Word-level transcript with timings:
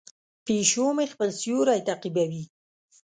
پیشو 0.45 0.87
مې 0.95 1.05
خپل 1.13 1.29
سیوری 1.39 1.79
تعقیبوي. 1.87 2.43